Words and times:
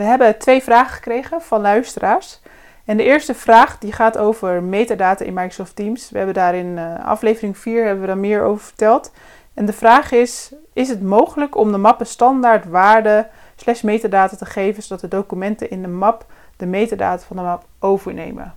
We 0.00 0.06
hebben 0.06 0.38
twee 0.38 0.62
vragen 0.62 0.94
gekregen 0.94 1.42
van 1.42 1.60
luisteraars. 1.60 2.40
En 2.84 2.96
de 2.96 3.02
eerste 3.02 3.34
vraag 3.34 3.78
die 3.78 3.92
gaat 3.92 4.18
over 4.18 4.62
metadata 4.62 5.24
in 5.24 5.34
Microsoft 5.34 5.76
Teams. 5.76 6.10
We 6.10 6.16
hebben 6.16 6.34
daar 6.34 6.54
in 6.54 6.66
uh, 6.66 7.06
aflevering 7.06 7.58
4 7.58 7.84
hebben 7.84 8.00
we 8.00 8.06
daar 8.06 8.18
meer 8.18 8.42
over 8.42 8.64
verteld. 8.64 9.12
En 9.54 9.64
de 9.64 9.72
vraag 9.72 10.12
is, 10.12 10.52
is 10.72 10.88
het 10.88 11.02
mogelijk 11.02 11.56
om 11.56 11.72
de 11.72 11.78
mappen 11.78 12.06
standaard 12.06 12.64
waarde 12.64 13.28
slash 13.56 13.82
metadata 13.82 14.36
te 14.36 14.44
geven, 14.44 14.82
zodat 14.82 15.00
de 15.00 15.08
documenten 15.08 15.70
in 15.70 15.82
de 15.82 15.88
map 15.88 16.26
de 16.56 16.66
metadata 16.66 17.24
van 17.26 17.36
de 17.36 17.42
map 17.42 17.64
overnemen? 17.78 18.54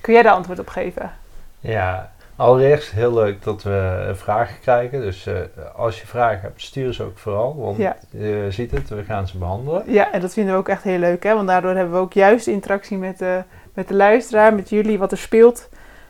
Kun 0.00 0.12
jij 0.12 0.22
daar 0.22 0.34
antwoord 0.34 0.58
op 0.58 0.68
geven? 0.68 1.12
Ja, 1.60 2.12
allereerst 2.36 2.90
heel 2.90 3.14
leuk 3.14 3.42
dat 3.42 3.62
we 3.62 4.10
vragen 4.14 4.60
krijgen. 4.60 5.00
Dus 5.00 5.26
uh, 5.26 5.34
als 5.76 6.00
je 6.00 6.06
vragen 6.06 6.40
hebt, 6.40 6.62
stuur 6.62 6.92
ze 6.92 7.02
ook 7.02 7.18
vooral. 7.18 7.56
Want 7.56 7.76
Ja. 7.76 7.96
je 8.10 8.46
ziet 8.50 8.70
het, 8.70 8.88
we 8.88 9.04
gaan 9.04 9.28
ze 9.28 9.38
behandelen. 9.38 9.82
Ja, 9.86 10.12
en 10.12 10.20
dat 10.20 10.32
vinden 10.32 10.52
we 10.52 10.58
ook 10.58 10.68
echt 10.68 10.82
heel 10.82 10.98
leuk, 10.98 11.22
hè? 11.22 11.34
want 11.34 11.48
daardoor 11.48 11.74
hebben 11.74 11.94
we 11.94 12.00
ook 12.00 12.12
juist 12.12 12.46
interactie 12.46 12.96
met 12.98 13.18
de, 13.18 13.42
met 13.74 13.88
de 13.88 13.94
luisteraar, 13.94 14.54
met 14.54 14.68
jullie, 14.68 14.98
wat 14.98 15.12
er 15.12 15.18
speelt. 15.18 15.68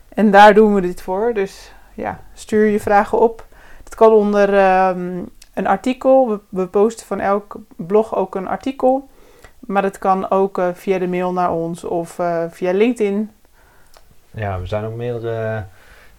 En 0.08 0.30
daar 0.30 0.54
doen 0.54 0.74
we 0.74 0.80
dit 0.80 1.02
voor. 1.02 1.32
Dus 1.34 1.72
ja, 1.94 2.20
stuur 2.34 2.66
je 2.66 2.80
vragen 2.80 3.18
op. 3.20 3.46
Het 3.84 3.94
kan 3.94 4.12
onder 4.12 4.54
ehm, 4.54 5.18
een 5.54 5.66
artikel. 5.66 6.28
We, 6.28 6.38
we 6.48 6.66
posten 6.66 7.06
van 7.06 7.20
elk 7.20 7.56
blog 7.76 8.16
ook 8.16 8.34
een 8.34 8.48
artikel. 8.48 9.08
Maar 9.60 9.82
het 9.82 9.98
kan 9.98 10.30
ook 10.30 10.58
eh, 10.58 10.68
via 10.72 10.98
de 10.98 11.06
mail 11.08 11.32
naar 11.32 11.52
ons 11.52 11.84
of 11.84 12.18
eh, 12.18 12.42
via 12.50 12.72
LinkedIn. 12.72 13.30
Ja, 14.30 14.60
we 14.60 14.66
zijn 14.66 14.86
op 14.86 14.94
meerdere 14.94 15.64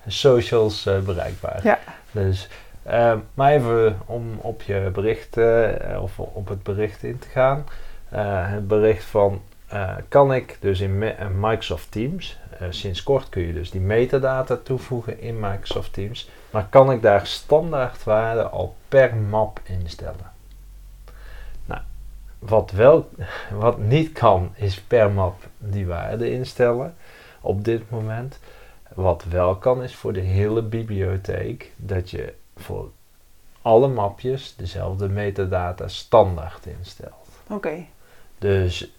socials 0.07 0.85
eh, 0.85 0.99
bereikbaar. 0.99 1.59
Ja. 1.63 1.79
Dus, 2.15 2.47
eh, 2.83 3.13
maar 3.33 3.51
even 3.51 3.99
om 4.05 4.37
op 4.41 4.61
je 4.61 4.89
bericht, 4.93 5.37
eh, 5.37 6.01
of 6.01 6.19
op 6.19 6.47
het 6.47 6.63
bericht 6.63 7.03
in 7.03 7.19
te 7.19 7.27
gaan. 7.27 7.65
Eh, 8.09 8.51
het 8.51 8.67
bericht 8.67 9.03
van, 9.03 9.41
kan 10.07 10.33
ik 10.33 10.57
dus 10.59 10.79
in 10.79 10.97
Microsoft 11.39 11.91
Teams, 11.91 12.39
sinds 12.69 13.03
kort 13.03 13.29
kun 13.29 13.47
je 13.47 13.53
dus 13.53 13.71
die 13.71 13.81
metadata 13.81 14.57
toevoegen 14.63 15.21
in 15.21 15.39
Microsoft 15.39 15.93
Teams, 15.93 16.29
maar 16.49 16.67
kan 16.69 16.91
ik 16.91 17.01
daar 17.01 17.27
standaardwaarden 17.27 18.51
al 18.51 18.75
per 18.87 19.15
map 19.15 19.59
instellen? 19.63 20.31
Nou, 21.65 21.81
wat, 22.39 22.71
wel, 22.71 23.09
wat 23.65 23.77
niet 23.77 24.11
kan, 24.11 24.51
is 24.55 24.81
per 24.81 25.11
map 25.11 25.35
die 25.57 25.87
waarde 25.87 26.31
instellen 26.31 26.95
op 27.41 27.63
dit 27.63 27.89
moment. 27.89 28.39
Wat 28.95 29.23
wel 29.23 29.55
kan 29.55 29.83
is 29.83 29.95
voor 29.95 30.13
de 30.13 30.19
hele 30.19 30.61
bibliotheek 30.61 31.71
dat 31.75 32.09
je 32.09 32.33
voor 32.55 32.89
alle 33.61 33.87
mapjes 33.87 34.55
dezelfde 34.55 35.09
metadata 35.09 35.87
standaard 35.87 36.65
instelt. 36.65 37.27
Oké, 37.49 37.85
Dus 38.37 38.91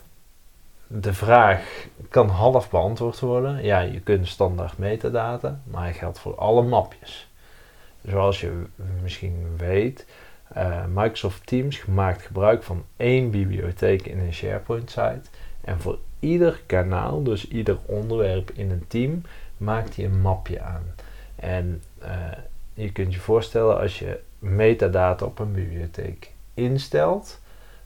de 0.86 1.14
vraag 1.14 1.86
kan 2.08 2.28
half 2.28 2.70
beantwoord 2.70 3.20
worden. 3.20 3.64
Ja, 3.64 3.80
je 3.80 4.00
kunt 4.00 4.28
standaard 4.28 4.78
metadata, 4.78 5.60
maar 5.64 5.82
hij 5.82 5.94
geldt 5.94 6.18
voor 6.18 6.34
alle 6.34 6.62
mapjes. 6.62 7.28
Zoals 8.08 8.40
je 8.40 8.66
misschien 9.02 9.56
weet, 9.56 10.06
eh, 10.48 10.84
Microsoft 10.94 11.46
Teams 11.46 11.84
maakt 11.84 12.22
gebruik 12.22 12.62
van 12.62 12.84
één 12.96 13.30
bibliotheek 13.30 14.06
in 14.06 14.18
een 14.18 14.34
SharePoint 14.34 14.90
site. 14.90 15.20
En 15.60 15.80
voor 15.80 15.98
ieder 16.20 16.62
kanaal, 16.66 17.22
dus 17.22 17.48
ieder 17.48 17.78
onderwerp 17.86 18.50
in 18.50 18.70
een 18.70 18.84
team, 18.88 19.22
maakt 19.56 19.96
hij 19.96 20.04
een 20.04 20.20
mapje 20.20 20.60
aan. 20.62 20.82
En 21.36 21.82
eh, 21.98 22.10
je 22.74 22.92
kunt 22.92 23.14
je 23.14 23.20
voorstellen 23.20 23.78
als 23.78 23.98
je 23.98 24.20
metadata 24.38 25.24
op 25.24 25.38
een 25.38 25.52
bibliotheek 25.52 26.32
instelt, 26.54 27.40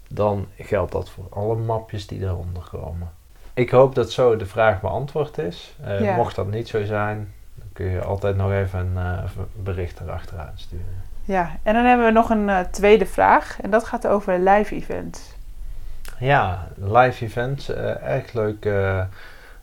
dan 0.08 0.46
geldt 0.58 0.92
dat 0.92 1.10
voor 1.10 1.26
alle 1.30 1.56
mapjes 1.56 2.06
die 2.06 2.20
eronder 2.22 2.68
komen. 2.72 3.10
Ik 3.54 3.70
hoop 3.70 3.94
dat 3.94 4.12
zo 4.12 4.36
de 4.36 4.46
vraag 4.46 4.80
beantwoord 4.80 5.38
is. 5.38 5.74
Eh, 5.84 6.00
Ja. 6.00 6.14
Mocht 6.16 6.36
dat 6.36 6.50
niet 6.50 6.68
zo 6.68 6.84
zijn, 6.84 7.32
dan 7.54 7.66
kun 7.72 7.86
je 7.86 8.02
altijd 8.02 8.36
nog 8.36 8.52
even 8.52 8.78
een 8.80 8.96
eh, 8.96 9.30
bericht 9.62 10.00
erachteraan 10.00 10.52
sturen. 10.54 11.02
ja. 11.24 11.56
En 11.62 11.74
dan 11.74 11.84
hebben 11.84 12.06
we 12.06 12.12
nog 12.12 12.30
een 12.30 12.48
eh, 12.48 12.60
tweede 12.60 13.06
vraag. 13.06 13.60
En 13.60 13.70
dat 13.70 13.84
gaat 13.84 14.06
over 14.06 14.38
live 14.38 14.74
events. 14.74 15.38
Ja, 16.18 16.68
live 16.76 17.24
events, 17.24 17.68
eh, 17.68 18.02
erg 18.02 18.32
leuk 18.32 18.64
eh, 18.64 18.98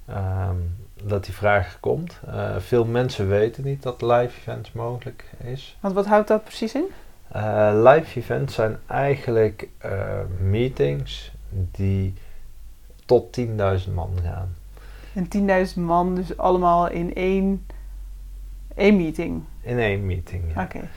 ehm, 0.05 0.55
dat 1.03 1.25
die 1.25 1.33
vraag 1.33 1.77
komt. 1.79 2.19
Eh, 2.27 2.55
veel 2.57 2.85
mensen 2.85 3.27
weten 3.27 3.63
niet 3.63 3.83
dat 3.83 4.01
live 4.01 4.37
events 4.37 4.71
mogelijk 4.71 5.25
is. 5.43 5.77
Want 5.79 5.93
wat 5.93 6.05
houdt 6.05 6.27
dat 6.27 6.43
precies 6.43 6.75
in? 6.75 6.85
Eh, 7.31 7.71
live 7.73 8.19
events 8.19 8.53
zijn 8.53 8.77
eigenlijk 8.85 9.67
eh, 9.77 9.91
meetings 10.39 11.31
die 11.49 12.13
tot 13.05 13.39
10.000 13.39 13.93
man 13.93 14.11
gaan. 14.23 14.55
En 15.13 15.27
10.000 15.67 15.75
man, 15.75 16.15
dus 16.15 16.37
allemaal 16.37 16.89
in 16.89 17.15
één, 17.15 17.65
één 18.75 18.95
meeting. 18.95 19.43
In 19.61 19.79
één 19.79 20.05
meeting. 20.05 20.43
Ja. 20.55 20.63
Oké. 20.63 20.89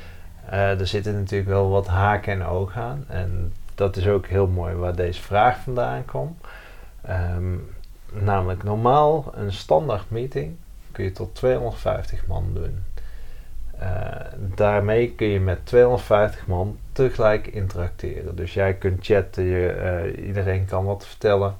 Er 0.51 0.87
zitten 0.87 1.15
natuurlijk 1.15 1.51
wel 1.51 1.69
wat 1.69 1.87
haken 1.87 2.33
en 2.33 2.43
ogen 2.43 2.83
aan. 2.83 3.05
En 3.09 3.53
dat 3.75 3.97
is 3.97 4.07
ook 4.09 4.27
heel 4.27 4.47
mooi 4.47 4.75
waar 4.75 4.97
deze 4.97 5.23
vraag 5.23 5.59
vandaan 5.59 6.05
komt. 6.05 6.45
Ehm, 7.03 7.55
namelijk 8.13 8.63
normaal 8.63 9.33
een 9.35 9.53
standaard 9.53 10.11
meeting 10.11 10.57
kun 10.93 11.05
je 11.05 11.13
tot 11.13 11.35
250 11.35 12.27
man 12.27 12.51
doen. 12.55 12.85
Eh, 13.79 13.89
daarmee 14.55 15.13
kun 15.15 15.27
je 15.27 15.41
met 15.41 15.67
250 15.67 16.47
man 16.47 16.79
tegelijk 16.93 17.47
interacteren. 17.47 18.37
Dus 18.37 18.55
jij 18.55 18.75
kunt 18.75 19.05
chatten, 19.05 19.45
je, 19.45 19.69
eh, 19.69 20.27
iedereen 20.27 20.65
kan 20.65 20.85
wat 20.85 21.07
vertellen. 21.07 21.57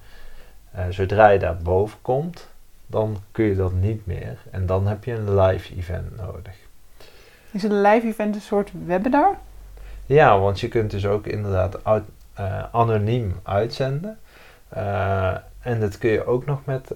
Eh, 0.71 0.85
zodra 0.91 1.29
je 1.29 1.39
daar 1.39 1.57
boven 1.57 1.99
komt, 2.03 2.49
dan 2.87 3.17
kun 3.33 3.45
je 3.45 3.57
dat 3.57 3.73
niet 3.73 4.07
meer. 4.07 4.39
En 4.51 4.67
dan 4.67 4.87
heb 4.87 5.05
je 5.05 5.13
een 5.13 5.41
live 5.41 5.77
event 5.77 6.17
nodig. 6.17 6.55
Is 7.51 7.63
een 7.63 7.81
live 7.81 8.07
event 8.07 8.35
een 8.35 8.41
soort 8.41 8.71
webinar? 8.87 9.37
Ja, 10.07 10.39
want 10.39 10.61
je 10.61 10.69
kunt 10.69 10.91
dus 10.91 11.07
ook 11.07 11.27
inderdaad 11.27 11.85
uit- 11.85 12.05
anoniem 12.73 13.41
uitzenden. 13.43 14.19
En 15.61 15.81
dat 15.81 15.99
kun 15.99 16.11
je 16.11 16.27
ook 16.27 16.47
nog 16.47 16.65
met 16.65 16.95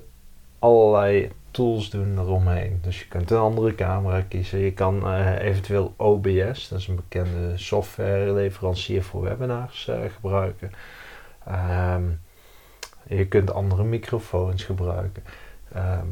allerlei 0.58 1.30
tools 1.50 1.90
doen 1.90 2.18
eromheen. 2.18 2.78
Dus 2.82 2.98
je 2.98 3.08
kunt 3.08 3.30
een 3.30 3.38
andere 3.38 3.74
camera 3.74 4.20
kiezen. 4.20 4.58
Je 4.58 4.72
kan 4.72 5.06
eh, 5.06 5.38
eventueel 5.38 5.94
OBS, 5.96 6.68
dat 6.68 6.78
is 6.78 6.88
een 6.88 6.96
bekende 6.96 7.58
softwareleverancier 7.58 9.02
voor 9.02 9.22
webinars, 9.22 9.88
eh, 9.88 9.98
gebruiken. 10.14 10.72
Ehm, 11.46 12.02
je 13.06 13.26
kunt 13.26 13.52
andere 13.52 13.84
microfoons 13.84 14.64
gebruiken. 14.64 15.24
Ehm, 15.72 16.06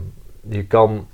je 0.49 0.67
kan 0.67 1.09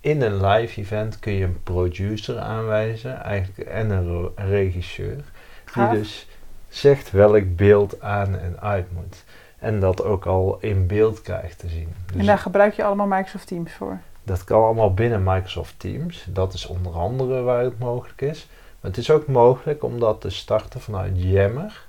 in 0.00 0.22
een 0.22 0.46
live 0.46 0.80
event 0.80 1.18
kun 1.18 1.32
je 1.32 1.44
een 1.44 1.62
producer 1.62 2.38
aanwijzen 2.38 3.22
eigenlijk, 3.22 3.68
en 3.68 3.90
een 3.90 4.30
regisseur. 4.36 5.14
Die 5.14 5.24
Gaaf. 5.64 5.94
dus 5.94 6.26
zegt 6.68 7.10
welk 7.10 7.56
beeld 7.56 8.00
aan 8.00 8.38
en 8.38 8.60
uit 8.60 8.92
moet. 8.92 9.24
En 9.62 9.80
dat 9.80 10.04
ook 10.04 10.26
al 10.26 10.56
in 10.60 10.86
beeld 10.86 11.22
krijgt 11.22 11.58
te 11.58 11.68
zien. 11.68 11.94
Dus 12.06 12.16
En 12.20 12.26
daar 12.26 12.38
gebruik 12.38 12.74
je 12.74 12.84
allemaal 12.84 13.06
Microsoft 13.06 13.46
Teams 13.46 13.72
voor. 13.72 13.98
dat 14.22 14.44
kan 14.44 14.62
allemaal 14.62 14.94
binnen 14.94 15.22
Microsoft 15.22 15.74
Teams. 15.76 16.26
Dat 16.28 16.54
is 16.54 16.66
onder 16.66 16.92
andere 16.92 17.42
waar 17.42 17.64
het 17.64 17.78
mogelijk 17.78 18.20
is. 18.20 18.48
Maar 18.80 18.90
het 18.90 19.00
is 19.00 19.10
ook 19.10 19.26
mogelijk 19.26 19.82
om 19.82 20.00
dat 20.00 20.20
te 20.20 20.30
starten 20.30 20.80
vanuit 20.80 21.12
Yammer 21.14 21.84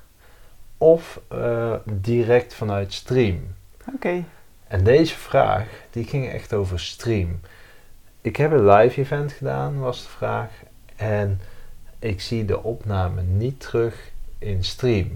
of 0.77 1.21
eh, 1.27 1.73
direct 1.85 2.53
vanuit 2.53 2.93
Stream. 2.93 3.39
Oké. 3.93 4.23
En 4.67 4.83
deze 4.83 5.15
vraag, 5.15 5.67
die 5.89 6.03
ging 6.05 6.29
echt 6.29 6.53
over 6.53 6.79
Stream. 6.79 7.39
Ik 8.21 8.35
heb 8.35 8.51
een 8.51 8.67
live 8.67 8.99
event 9.01 9.31
gedaan, 9.31 9.79
was 9.79 10.03
de 10.03 10.09
vraag. 10.09 10.49
En 10.95 11.41
ik 11.99 12.21
zie 12.21 12.45
de 12.45 12.63
opname 12.63 13.21
niet 13.21 13.59
terug 13.59 14.11
in 14.37 14.63
Stream. 14.63 15.09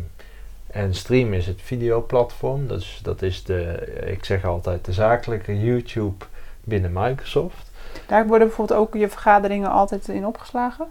En 0.67 0.93
Stream 0.93 1.33
is 1.33 1.47
het 1.47 1.61
videoplatform. 1.61 2.67
Dus 2.67 2.99
dat 3.03 3.21
is 3.21 3.43
de, 3.43 3.87
ik 4.05 4.25
zeg 4.25 4.45
altijd, 4.45 4.85
de 4.85 4.93
zakelijke 4.93 5.59
YouTube 5.63 6.25
binnen 6.63 6.91
Microsoft. 6.93 7.71
Daar 8.07 8.27
worden 8.27 8.47
bijvoorbeeld 8.47 8.79
ook 8.79 8.93
je 8.93 9.09
vergaderingen 9.09 9.69
altijd 9.69 10.07
in 10.07 10.25
opgeslagen. 10.25 10.87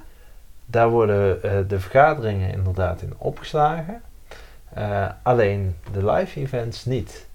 Daar 0.66 0.88
worden 0.88 1.42
eh, 1.42 1.52
de 1.68 1.80
vergaderingen 1.80 2.52
inderdaad 2.52 3.02
in 3.02 3.14
opgeslagen. 3.18 4.02
Eh, 4.72 5.08
alleen 5.22 5.76
de 5.92 6.12
live 6.12 6.40
events 6.40 6.84
niet. 6.84 7.26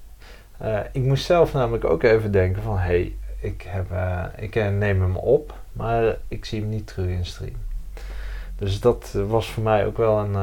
Uh, 0.62 0.80
ik 0.92 1.02
moest 1.02 1.26
zelf 1.26 1.54
namelijk 1.54 1.86
ook 1.86 2.04
even 2.04 2.32
denken 2.32 2.62
van... 2.62 2.78
hé, 2.78 2.82
hey, 2.82 3.16
ik, 3.40 3.68
heb, 3.68 3.86
ik 4.38 4.56
neem 4.56 5.02
hem 5.02 5.16
op, 5.16 5.54
maar 5.74 6.18
ik 6.28 6.46
zie 6.46 6.60
hem 6.60 6.70
niet 6.70 6.88
terug 6.88 7.08
in 7.08 7.26
stream. 7.26 7.56
Dus 8.62 8.80
dat 8.80 9.12
was 9.28 9.52
voor 9.52 9.64
mij 9.64 9.86
ook 9.86 9.98
wel 9.98 10.20
een, 10.20 10.36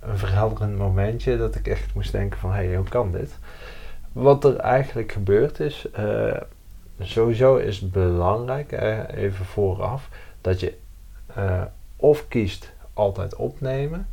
een 0.00 0.18
verhelderend 0.18 0.78
momentje... 0.78 1.36
dat 1.36 1.54
ik 1.54 1.68
echt 1.68 1.94
moest 1.94 2.12
denken 2.12 2.38
van... 2.38 2.50
hé, 2.52 2.66
hey, 2.66 2.76
hoe 2.76 2.88
kan 2.88 3.12
dit? 3.12 3.38
Wat 4.12 4.44
er 4.44 4.56
eigenlijk 4.56 5.12
gebeurd 5.12 5.60
is... 5.60 5.88
sowieso 7.00 7.56
is 7.56 7.80
het 7.80 7.92
belangrijk, 7.92 8.72
even 9.12 9.44
vooraf... 9.44 10.08
dat 10.40 10.60
je 10.60 10.76
of 11.96 12.28
kiest 12.28 12.72
altijd 12.92 13.36
opnemen. 13.36 14.06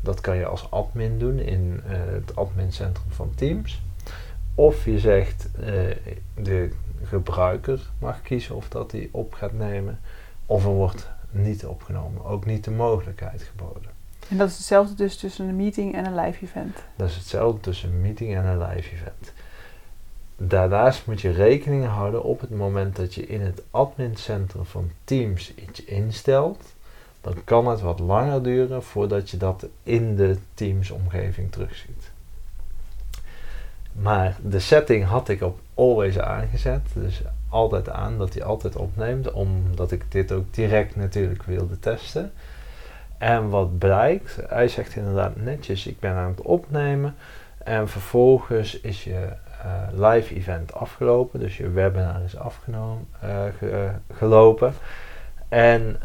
Dat 0.00 0.20
kan 0.20 0.36
je 0.36 0.46
als 0.46 0.70
admin 0.70 1.18
doen 1.18 1.38
in 1.38 1.80
het 1.84 2.36
admincentrum 2.36 3.10
van 3.10 3.32
Teams. 3.34 3.82
Of 4.54 4.84
je 4.84 4.98
zegt 4.98 5.48
de 6.34 6.70
gebruiker 7.04 7.80
mag 7.98 8.22
kiezen 8.22 8.54
of 8.56 8.68
dat 8.68 8.92
hij 8.92 9.08
op 9.12 9.34
gaat 9.34 9.52
nemen. 9.52 10.00
Of 10.46 10.64
er 10.64 10.70
wordt 10.70 11.10
niet 11.30 11.66
opgenomen. 11.66 12.24
Ook 12.24 12.46
niet 12.46 12.64
de 12.64 12.70
mogelijkheid 12.70 13.42
geboden. 13.42 13.90
En 14.28 14.36
dat 14.36 14.48
is 14.48 14.56
hetzelfde 14.56 14.94
dus 14.94 15.16
tussen 15.16 15.48
een 15.48 15.56
meeting 15.56 15.94
en 15.94 16.04
een 16.04 16.14
live 16.14 16.44
event? 16.44 16.76
Dat 16.96 17.08
is 17.08 17.16
hetzelfde 17.16 17.60
tussen 17.60 17.90
een 17.90 18.00
meeting 18.00 18.34
en 18.34 18.44
een 18.44 18.58
live 18.58 18.92
event. 18.92 19.32
Daarnaast 20.36 21.06
moet 21.06 21.20
je 21.20 21.30
rekening 21.30 21.86
houden 21.86 22.22
op 22.22 22.40
het 22.40 22.50
moment 22.50 22.96
dat 22.96 23.14
je 23.14 23.26
in 23.26 23.40
het 23.40 23.62
admincentrum 23.70 24.64
van 24.64 24.90
Teams 25.04 25.54
iets 25.54 25.84
instelt 25.84 26.62
dan 27.20 27.44
kan 27.44 27.68
het 27.68 27.80
wat 27.80 27.98
langer 27.98 28.42
duren 28.42 28.82
voordat 28.82 29.30
je 29.30 29.36
dat 29.36 29.66
in 29.82 30.16
de 30.16 30.36
Teams-omgeving 30.54 31.52
terugziet. 31.52 32.10
Maar 33.92 34.36
de 34.42 34.58
setting 34.58 35.04
had 35.04 35.28
ik 35.28 35.42
op 35.42 35.60
always 35.74 36.18
aangezet. 36.18 36.80
Dus 36.92 37.22
altijd 37.48 37.90
aan 37.90 38.18
dat 38.18 38.34
hij 38.34 38.42
altijd 38.42 38.76
opneemt. 38.76 39.32
Omdat 39.32 39.92
ik 39.92 40.12
dit 40.12 40.32
ook 40.32 40.54
direct 40.54 40.96
natuurlijk 40.96 41.42
wilde 41.42 41.78
testen. 41.78 42.32
En 43.18 43.48
wat 43.48 43.78
blijkt, 43.78 44.38
hij 44.48 44.68
zegt 44.68 44.96
inderdaad 44.96 45.36
netjes: 45.36 45.86
ik 45.86 46.00
ben 46.00 46.14
aan 46.14 46.30
het 46.30 46.42
opnemen. 46.42 47.14
En 47.64 47.88
vervolgens 47.88 48.80
is 48.80 49.04
je 49.04 49.28
uh, 49.64 50.10
live 50.10 50.34
event 50.34 50.74
afgelopen. 50.74 51.40
Dus 51.40 51.56
je 51.56 51.70
webinar 51.70 52.22
is 52.24 52.36
afgenomen, 52.36 53.06
uh, 53.24 53.30
gelopen. 54.12 54.74
En 55.48 55.96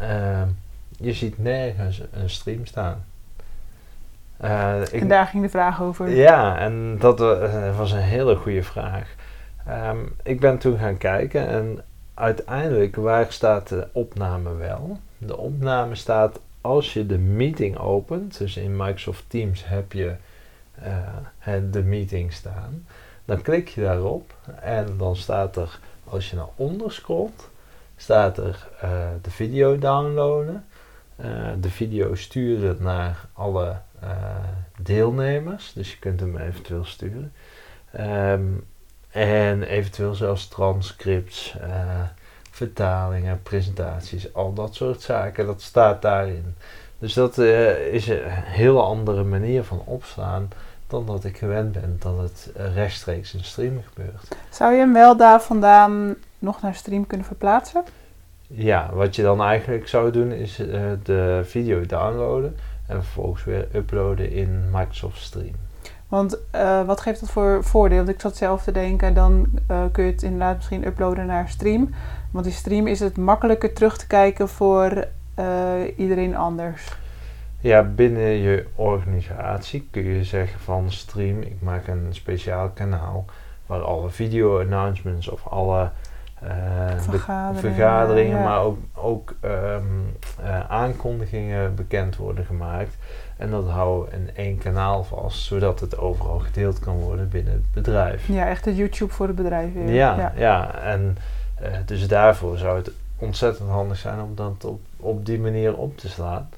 je 0.98 1.12
ziet 1.12 1.38
nergens 1.38 2.02
een 2.12 2.30
stream 2.30 2.66
staan. 2.66 3.04
Uh, 4.44 4.80
ik, 4.80 5.00
en 5.00 5.08
daar 5.08 5.26
ging 5.26 5.42
de 5.42 5.48
vraag 5.48 5.82
over. 5.82 6.10
Ja, 6.10 6.58
en 6.58 6.96
dat 6.98 7.20
uh, 7.20 7.76
was 7.76 7.92
een 7.92 7.98
hele 7.98 8.36
goede 8.36 8.62
vraag. 8.62 9.14
Um, 9.68 10.16
ik 10.22 10.40
ben 10.40 10.58
toen 10.58 10.78
gaan 10.78 10.98
kijken 10.98 11.48
en 11.48 11.84
uiteindelijk, 12.14 12.96
waar 12.96 13.32
staat 13.32 13.68
de 13.68 13.88
opname 13.92 14.54
wel? 14.54 14.98
De 15.18 15.36
opname 15.36 15.94
staat 15.94 16.40
als 16.60 16.92
je 16.92 17.06
de 17.06 17.18
meeting 17.18 17.78
opent, 17.78 18.38
dus 18.38 18.56
in 18.56 18.76
Microsoft 18.76 19.24
Teams 19.26 19.68
heb 19.68 19.92
je 19.92 20.14
uh, 21.46 21.54
de 21.70 21.82
meeting 21.82 22.32
staan. 22.32 22.86
Dan 23.24 23.42
klik 23.42 23.68
je 23.68 23.80
daarop 23.80 24.34
en 24.60 24.96
dan 24.96 25.16
staat 25.16 25.56
er, 25.56 25.78
als 26.04 26.30
je 26.30 26.36
naar 26.36 26.48
onder 26.56 26.92
scrolt, 26.92 27.50
staat 27.96 28.38
er 28.38 28.68
de 29.22 29.30
video 29.30 29.78
downloaden. 29.78 30.64
Eh, 31.16 31.50
de 31.60 31.70
video 31.70 32.14
sturen 32.14 32.76
naar 32.80 33.26
alle 33.32 33.76
uh, 34.02 34.10
deelnemers. 34.82 35.72
Dus 35.72 35.90
je 35.90 35.98
kunt 35.98 36.20
hem 36.20 36.36
eventueel 36.36 36.84
sturen. 36.84 37.32
Um, 38.00 38.66
en 39.14 39.62
eventueel 39.62 40.14
zelfs 40.14 40.48
transcripts, 40.48 41.56
uh, 41.62 42.02
vertalingen, 42.50 43.42
presentaties, 43.42 44.34
al 44.34 44.52
dat 44.52 44.74
soort 44.74 45.02
zaken. 45.02 45.46
Dat 45.46 45.62
staat 45.62 46.02
daarin. 46.02 46.54
Dus 46.98 47.12
dat 47.12 47.38
is 47.38 48.08
een 48.08 48.20
hele 48.30 48.80
andere 48.80 49.24
manier 49.24 49.64
van 49.64 49.82
opslaan 49.84 50.48
dan 50.86 51.06
dat 51.06 51.24
ik 51.24 51.38
gewend 51.38 51.72
ben 51.72 51.96
dat 52.00 52.18
het 52.18 52.50
rechtstreeks 52.74 53.34
in 53.34 53.44
stream 53.44 53.82
gebeurt. 53.88 54.36
Zou 54.50 54.72
je 54.72 54.78
hem 54.78 54.92
wel 54.92 55.16
daar 55.16 55.42
vandaan 55.42 56.14
nog 56.38 56.62
naar 56.62 56.74
stream 56.74 57.06
kunnen 57.06 57.26
verplaatsen? 57.26 57.84
Ja, 58.46 58.90
wat 58.92 59.16
je 59.16 59.22
dan 59.22 59.42
eigenlijk 59.42 59.88
zou 59.88 60.10
doen 60.10 60.32
is 60.32 60.60
uh, 60.60 60.82
de 61.02 61.40
video 61.44 61.86
downloaden 61.86 62.56
en 62.86 63.02
vervolgens 63.02 63.44
weer 63.44 63.68
uploaden 63.74 64.30
in 64.30 64.70
Microsoft 64.70 65.22
Stream. 65.22 65.54
Want 66.14 66.38
uh, 66.54 66.84
wat 66.86 67.00
geeft 67.00 67.20
dat 67.20 67.30
voor 67.30 67.64
voordeel? 67.64 67.96
Want 67.96 68.08
ik 68.08 68.20
zat 68.20 68.36
zelf 68.36 68.62
te 68.62 68.72
denken, 68.72 69.14
dan 69.14 69.46
uh, 69.70 69.82
kun 69.92 70.04
je 70.04 70.10
het 70.10 70.22
inderdaad 70.22 70.56
misschien 70.56 70.86
uploaden 70.86 71.26
naar 71.26 71.48
Stream. 71.48 71.94
Want 72.30 72.46
in 72.46 72.52
Stream 72.52 72.86
is 72.86 73.00
het 73.00 73.16
makkelijker 73.16 73.72
terug 73.72 73.96
te 73.96 74.06
kijken 74.06 74.48
voor 74.48 75.06
iedereen 75.96 76.36
anders. 76.36 76.96
Ja, 77.60 77.82
binnen 77.82 78.22
je 78.22 78.66
organisatie 78.74 79.88
kun 79.90 80.02
je 80.02 80.24
zeggen 80.24 80.60
van 80.60 80.92
Stream, 80.92 81.40
ik 81.40 81.60
maak 81.60 81.86
een 81.86 82.06
speciaal 82.10 82.68
kanaal 82.68 83.24
waar 83.66 83.82
alle 83.82 84.10
video 84.10 84.60
announcements 84.60 85.28
of 85.28 85.46
alle 85.46 85.90
uh, 86.44 87.00
vergaderingen, 87.00 87.74
vergaderingen 87.74 88.42
maar 88.42 88.60
ook, 88.60 88.78
ook 88.94 89.34
um, 89.44 90.16
uh, 90.40 90.70
aankondigingen 90.70 91.74
bekend 91.74 92.16
worden 92.16 92.44
gemaakt. 92.44 92.96
En 93.36 93.50
dat 93.50 93.68
houden 93.68 94.12
in 94.12 94.30
één 94.34 94.58
kanaal 94.58 95.04
vast, 95.04 95.38
zodat 95.38 95.80
het 95.80 95.98
overal 95.98 96.38
gedeeld 96.38 96.78
kan 96.78 96.96
worden 96.96 97.28
binnen 97.28 97.52
het 97.52 97.72
bedrijf. 97.72 98.28
Ja, 98.28 98.48
echt 98.48 98.64
het 98.64 98.76
YouTube 98.76 99.12
voor 99.12 99.26
het 99.26 99.36
bedrijf. 99.36 99.70
Ja, 99.74 100.16
ja, 100.16 100.32
ja. 100.36 100.74
en 100.74 101.16
uh, 101.62 101.68
dus 101.86 102.08
daarvoor 102.08 102.58
zou 102.58 102.76
het 102.76 102.90
ontzettend 103.18 103.68
handig 103.68 103.96
zijn 103.96 104.20
om 104.20 104.34
dat 104.34 104.64
op, 104.64 104.80
op 104.96 105.26
die 105.26 105.40
manier 105.40 105.76
op 105.76 105.98
te 105.98 106.08
slaan. 106.08 106.48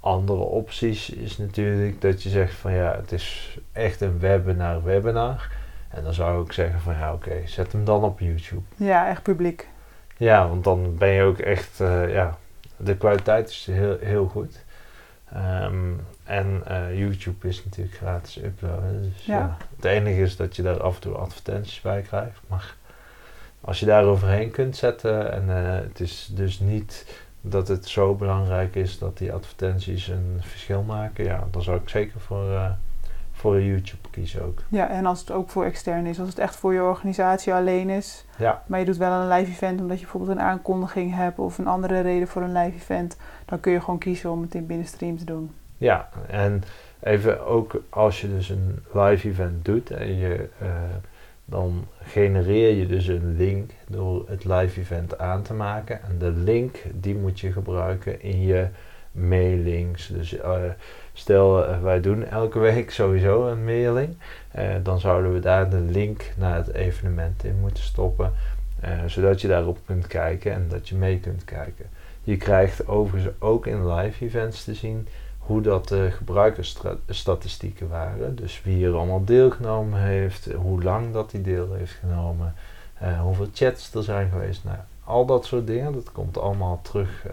andere 0.00 0.40
opties 0.40 1.10
is 1.10 1.38
natuurlijk 1.38 2.00
dat 2.00 2.22
je 2.22 2.28
zegt 2.28 2.54
van 2.54 2.72
ja, 2.72 2.96
het 2.96 3.12
is 3.12 3.58
echt 3.72 4.00
een 4.00 4.18
webinar 4.18 4.84
webinar. 4.84 5.50
En 5.88 6.04
dan 6.04 6.14
zou 6.14 6.44
ik 6.44 6.52
zeggen 6.52 6.80
van 6.80 6.94
ja, 6.94 7.12
oké, 7.12 7.42
zet 7.44 7.72
hem 7.72 7.84
dan 7.84 8.04
op 8.04 8.20
YouTube. 8.20 8.62
Ja, 8.76 9.08
echt 9.08 9.22
publiek. 9.22 9.68
Ja, 10.16 10.48
want 10.48 10.64
dan 10.64 10.96
ben 10.96 11.08
je 11.08 11.22
ook 11.22 11.38
echt, 11.38 11.80
uh, 11.80 12.12
ja, 12.12 12.38
de 12.76 12.96
kwaliteit 12.96 13.48
is 13.48 13.66
heel, 13.70 13.96
heel 14.00 14.26
goed. 14.26 14.64
Um, 15.36 16.00
en 16.24 16.62
uh, 16.68 16.98
YouTube 16.98 17.48
is 17.48 17.64
natuurlijk 17.64 17.96
gratis 17.96 18.42
uploaden. 18.42 19.02
Dus 19.02 19.24
ja. 19.24 19.56
het 19.76 19.84
enige 19.84 20.20
is 20.20 20.36
dat 20.36 20.56
je 20.56 20.62
daar 20.62 20.82
af 20.82 20.94
en 20.94 21.00
toe 21.00 21.14
advertenties 21.14 21.80
bij 21.80 22.02
krijgt. 22.02 22.40
Maar 22.46 22.74
als 23.60 23.80
je 23.80 23.86
daar 23.86 24.04
overheen 24.04 24.50
kunt 24.50 24.76
zetten 24.76 25.32
en 25.32 25.44
uh, 25.48 25.88
het 25.88 26.00
is 26.00 26.30
dus 26.32 26.58
niet 26.58 27.20
dat 27.40 27.68
het 27.68 27.88
zo 27.88 28.14
belangrijk 28.14 28.74
is 28.74 28.98
dat 28.98 29.18
die 29.18 29.32
advertenties 29.32 30.08
een 30.08 30.36
verschil 30.40 30.82
maken, 30.82 31.24
ja, 31.24 31.46
dan 31.50 31.62
zou 31.62 31.80
ik 31.80 31.88
zeker 31.88 32.20
voor 32.20 32.76
voor 33.38 33.62
YouTube 33.62 34.08
kiezen 34.10 34.44
ook. 34.44 34.62
Ja, 34.68 34.88
en 34.88 35.06
als 35.06 35.20
het 35.20 35.30
ook 35.30 35.50
voor 35.50 35.64
extern 35.64 36.06
is, 36.06 36.20
als 36.20 36.28
het 36.28 36.38
echt 36.38 36.56
voor 36.56 36.72
je 36.72 36.82
organisatie 36.82 37.54
alleen 37.54 37.90
is, 37.90 38.24
ja. 38.38 38.62
maar 38.66 38.78
je 38.78 38.84
doet 38.84 38.96
wel 38.96 39.12
een 39.12 39.28
live 39.28 39.50
event 39.50 39.80
omdat 39.80 39.96
je 39.96 40.02
bijvoorbeeld 40.02 40.38
een 40.38 40.44
aankondiging 40.44 41.14
hebt 41.14 41.38
of 41.38 41.58
een 41.58 41.66
andere 41.66 42.00
reden 42.00 42.28
voor 42.28 42.42
een 42.42 42.52
live 42.52 42.76
event, 42.76 43.16
dan 43.44 43.60
kun 43.60 43.72
je 43.72 43.80
gewoon 43.80 43.98
kiezen 43.98 44.30
om 44.30 44.42
het 44.42 44.54
in 44.54 44.66
binnenstream 44.66 45.18
te 45.18 45.24
doen. 45.24 45.50
Ja, 45.76 46.08
en 46.26 46.62
even 47.00 47.46
ook 47.46 47.82
als 47.88 48.20
je 48.20 48.28
dus 48.28 48.48
een 48.48 48.82
live 48.92 49.28
event 49.28 49.64
doet 49.64 49.90
en 49.90 50.16
je, 50.16 50.48
uh, 50.62 50.68
dan 51.44 51.86
genereer 52.02 52.74
je 52.74 52.86
dus 52.86 53.06
een 53.06 53.36
link 53.36 53.70
door 53.88 54.24
het 54.28 54.44
live 54.44 54.80
event 54.80 55.18
aan 55.18 55.42
te 55.42 55.54
maken 55.54 56.02
en 56.02 56.18
de 56.18 56.30
link 56.30 56.76
die 56.92 57.14
moet 57.14 57.40
je 57.40 57.52
gebruiken 57.52 58.22
in 58.22 58.42
je 58.42 58.68
mailings. 59.12 60.06
Dus 60.06 60.34
uh, 60.34 60.56
Stel, 61.18 61.66
eh, 61.66 61.82
wij 61.82 62.00
doen 62.00 62.24
elke 62.24 62.58
week 62.58 62.90
sowieso 62.90 63.46
een 63.46 63.64
mailing. 63.64 64.16
Uh, 64.58 64.74
dan 64.82 65.00
zouden 65.00 65.32
we 65.32 65.40
daar 65.40 65.70
de 65.70 65.80
link 65.80 66.32
naar 66.36 66.56
het 66.56 66.72
evenement 66.72 67.44
in 67.44 67.60
moeten 67.60 67.82
stoppen. 67.82 68.32
Zodat 69.06 69.40
je 69.40 69.48
daarop 69.48 69.78
kunt 69.86 70.06
kijken 70.06 70.52
en 70.52 70.66
dat 70.68 70.88
je 70.88 70.94
mee 70.94 71.18
kunt 71.18 71.44
kijken. 71.44 71.86
Je 72.22 72.36
krijgt 72.36 72.88
overigens 72.88 73.34
ook 73.38 73.66
in 73.66 73.92
live 73.92 74.24
events 74.24 74.64
te 74.64 74.74
zien 74.74 75.08
hoe 75.38 75.60
dat 75.60 75.88
de 75.88 76.10
gebruikersstatistieken 76.10 77.88
waren. 77.88 78.36
Dus 78.36 78.62
wie 78.62 78.86
er 78.86 78.94
allemaal 78.94 79.24
deelgenomen 79.24 80.00
heeft, 80.00 80.52
hoe 80.52 80.82
lang 80.82 81.12
dat 81.12 81.30
die 81.30 81.40
deel 81.40 81.72
heeft 81.72 81.92
genomen, 81.92 82.54
hoeveel 83.22 83.48
chats 83.52 83.94
er 83.94 84.02
zijn 84.02 84.30
geweest. 84.30 84.64
Nou, 84.64 84.78
al 85.04 85.26
dat 85.26 85.44
soort 85.44 85.66
dingen, 85.66 85.92
dat 85.92 86.12
komt 86.12 86.38
allemaal 86.38 86.80
terug 86.82 87.26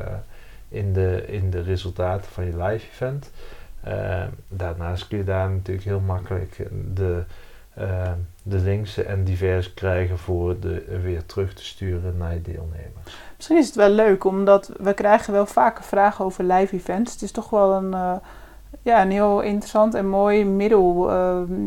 in, 0.76 0.94
de, 0.94 1.24
in 1.28 1.50
de 1.50 1.62
resultaten 1.62 2.32
van 2.32 2.46
je 2.46 2.64
live 2.64 2.88
event. 2.92 3.32
Uh, 3.88 4.24
daarnaast 4.48 5.08
kun 5.08 5.18
je 5.18 5.24
daar 5.24 5.50
natuurlijk 5.50 5.86
heel 5.86 6.00
makkelijk 6.00 6.68
de, 6.94 7.24
uh, 7.80 8.12
de 8.44 8.58
links 8.58 8.98
en 8.98 9.24
divers 9.24 9.74
krijgen 9.74 10.18
voor 10.18 10.60
de 10.60 11.00
weer 11.02 11.26
terug 11.26 11.54
te 11.54 11.66
sturen 11.66 12.18
naar 12.18 12.34
je 12.34 12.42
deelnemers. 12.42 13.18
Misschien 13.36 13.58
is 13.58 13.66
het 13.66 13.76
wel 13.76 13.90
leuk, 13.90 14.24
omdat 14.24 14.72
we 14.78 14.94
krijgen 14.94 15.34
wel 15.34 15.46
vaker 15.46 15.84
vragen 15.84 16.26
over 16.26 16.44
live 16.44 16.76
events. 16.76 17.14
Het 17.14 17.22
is 17.22 17.32
toch 17.32 17.50
wel 17.50 17.74
een, 17.74 17.92
uh, 17.92 18.16
ja, 18.82 19.02
een 19.02 19.12
heel 19.12 19.42
interessant 19.42 19.94
en 19.94 20.08
mooi 20.08 20.46
middel 20.46 21.10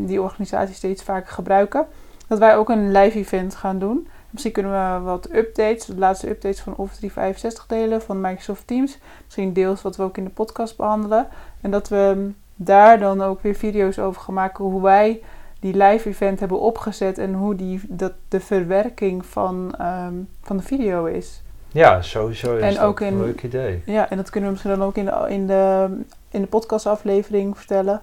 die 0.06 0.22
organisaties 0.22 0.76
steeds 0.76 1.02
vaker 1.02 1.32
gebruiken. 1.32 1.86
dat 2.26 2.38
wij 2.38 2.56
ook 2.56 2.68
een 2.68 2.92
live 2.92 3.18
event 3.18 3.54
gaan 3.54 3.78
doen. 3.78 4.08
Misschien 4.30 4.52
kunnen 4.52 4.72
we 4.72 5.00
wat 5.04 5.28
updates, 5.34 5.84
de 5.86 5.98
laatste 5.98 6.28
updates 6.28 6.60
van 6.60 6.76
Office 6.76 6.96
365 6.98 7.66
delen 7.66 8.02
van 8.02 8.20
Microsoft 8.20 8.66
Teams. 8.66 8.98
Misschien 9.24 9.52
deels 9.52 9.82
wat 9.82 9.96
we 9.96 10.02
ook 10.02 10.16
in 10.16 10.24
de 10.24 10.30
podcast 10.30 10.76
behandelen. 10.76 11.28
En 11.60 11.70
dat 11.70 11.88
we 11.88 12.30
daar 12.56 12.98
dan 12.98 13.22
ook 13.22 13.40
weer 13.42 13.54
video's 13.54 13.98
over 13.98 14.20
gaan 14.22 14.34
maken 14.34 14.64
hoe 14.64 14.82
wij 14.82 15.22
die 15.60 15.76
live 15.76 16.08
event 16.08 16.40
hebben 16.40 16.60
opgezet 16.60 17.18
en 17.18 17.34
hoe 17.34 17.54
die, 17.54 17.80
dat 17.88 18.12
de 18.28 18.40
verwerking 18.40 19.26
van, 19.26 19.74
ehm, 19.78 20.14
van 20.42 20.56
de 20.56 20.62
video 20.62 21.04
is. 21.04 21.42
Ja, 21.72 22.02
sowieso 22.02 22.56
is 22.56 22.62
En 22.62 22.74
dat 22.74 22.82
ook 22.82 23.00
in- 23.00 23.06
een 23.06 23.20
leuk 23.24 23.42
idee. 23.42 23.82
Ja, 23.86 24.10
en 24.10 24.16
dat 24.16 24.30
kunnen 24.30 24.48
we 24.50 24.54
misschien 24.54 24.78
dan 24.78 24.88
ook 24.88 24.96
in 24.96 25.04
de, 25.04 25.24
in 25.28 25.46
de, 25.46 25.88
in 26.30 26.40
de 26.40 26.46
podcastaflevering 26.46 27.56
vertellen. 27.58 28.02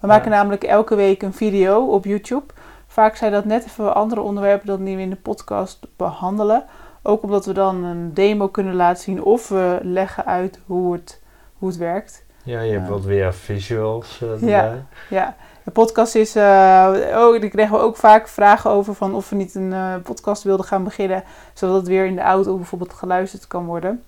We 0.00 0.06
maken 0.06 0.30
namelijk 0.30 0.64
elke 0.64 0.94
week 0.94 1.22
een 1.22 1.32
video 1.32 1.86
op 1.86 2.04
YouTube. 2.04 2.44
Vaak 2.92 3.16
zijn 3.16 3.32
dat 3.32 3.44
net 3.44 3.64
even 3.64 3.94
andere 3.94 4.20
onderwerpen 4.20 4.66
dan 4.66 4.84
die 4.84 4.96
we 4.96 5.02
in 5.02 5.10
de 5.10 5.16
podcast 5.16 5.78
behandelen. 5.96 6.64
Ook 7.02 7.22
omdat 7.22 7.46
we 7.46 7.52
dan 7.52 7.84
een 7.84 8.14
demo 8.14 8.48
kunnen 8.48 8.74
laten 8.74 9.02
zien 9.02 9.22
of 9.22 9.48
we 9.48 9.78
leggen 9.82 10.26
uit 10.26 10.58
hoe 10.66 10.92
het, 10.92 11.20
hoe 11.58 11.68
het 11.68 11.78
werkt. 11.78 12.24
Ja, 12.42 12.60
je 12.60 12.72
hebt 12.72 12.88
wat 12.88 13.04
weer 13.04 13.34
visuals 13.34 14.22
eh. 14.22 14.48
Ja. 14.48 14.74
Ja, 15.08 15.36
de 15.64 15.70
podcast 15.70 16.14
is. 16.14 16.36
eh 16.36 16.42
oh, 17.14 17.40
daar 17.40 17.48
kregen 17.48 17.72
we 17.72 17.78
ook 17.78 17.96
vaak 17.96 18.28
vragen 18.28 18.70
over 18.70 18.94
van 18.94 19.14
of 19.14 19.30
we 19.30 19.36
niet 19.36 19.54
een 19.54 19.72
eh, 19.72 19.94
podcast 20.02 20.42
wilden 20.42 20.66
gaan 20.66 20.84
beginnen. 20.84 21.24
Zodat 21.52 21.76
het 21.76 21.86
weer 21.88 22.06
in 22.06 22.14
de 22.14 22.20
auto 22.22 22.56
bijvoorbeeld 22.56 22.92
geluisterd 22.92 23.46
kan 23.46 23.64
worden. 23.64 24.02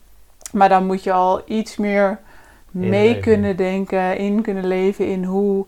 Maar 0.53 0.69
dan 0.69 0.87
moet 0.87 1.05
je 1.05 1.12
al 1.12 1.43
iets 1.45 1.76
meer 1.76 2.19
mee 2.71 3.00
Inleven. 3.07 3.23
kunnen 3.23 3.57
denken, 3.57 4.17
in 4.17 4.43
kunnen 4.43 4.67
leven 4.67 5.07
in 5.07 5.25
hoe 5.25 5.67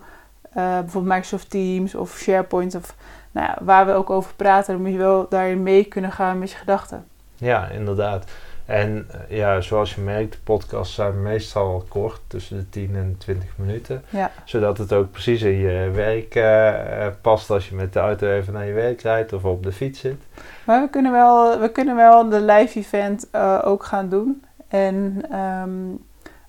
bijvoorbeeld 0.56 1.14
Microsoft 1.14 1.50
Teams 1.50 1.94
of 1.94 2.18
SharePoint 2.18 2.74
of 2.74 2.94
nou 3.30 3.46
ja, 3.46 3.58
waar 3.60 3.86
we 3.86 3.92
ook 3.92 4.10
over 4.10 4.34
praten. 4.34 4.72
Dan 4.72 4.82
moet 4.82 4.92
je 4.92 4.98
wel 4.98 5.26
daarin 5.28 5.62
mee 5.62 5.84
kunnen 5.84 6.12
gaan 6.12 6.38
met 6.38 6.50
je 6.50 6.56
gedachten. 6.56 7.04
Ja, 7.34 7.68
inderdaad. 7.68 8.24
En 8.66 9.06
eh, 9.10 9.36
ja, 9.36 9.60
zoals 9.60 9.94
je 9.94 10.00
merkt, 10.00 10.38
podcasts 10.44 10.94
zijn 10.94 11.22
meestal 11.22 11.84
kort, 11.88 12.20
tussen 12.26 12.56
de 12.56 12.68
10 12.68 12.96
en 12.96 13.14
20 13.18 13.48
minuten. 13.56 14.02
Ja, 14.08 14.30
Zodat 14.44 14.78
het 14.78 14.92
ook 14.92 15.10
precies 15.10 15.42
in 15.42 15.56
je 15.56 15.90
werk 15.94 16.34
eh, 16.34 17.06
eh, 17.06 17.12
past 17.20 17.50
als 17.50 17.68
je 17.68 17.74
met 17.74 17.92
de 17.92 17.98
auto 17.98 18.30
even 18.30 18.52
naar 18.52 18.66
je 18.66 18.72
werk 18.72 19.00
rijdt 19.00 19.32
of 19.32 19.44
op 19.44 19.62
de 19.62 19.72
fiets 19.72 20.00
zit. 20.00 20.22
maar 20.64 20.80
we 20.80 20.90
kunnen 20.90 21.12
wel, 21.12 21.58
we 21.58 21.68
kunnen 21.68 21.96
wel 21.96 22.28
de 22.28 22.40
live 22.40 22.78
event 22.78 23.30
eh, 23.30 23.58
ook 23.64 23.84
gaan 23.84 24.08
doen. 24.08 24.44
En 24.68 25.20
ehm, 25.30 25.70